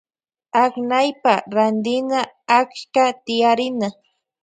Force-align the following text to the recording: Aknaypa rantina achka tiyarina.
Aknaypa 0.63 1.33
rantina 1.55 2.19
achka 2.59 3.03
tiyarina. 3.25 3.87